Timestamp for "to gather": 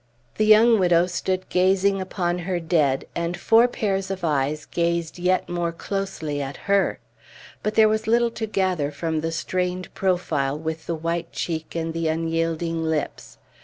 8.31-8.89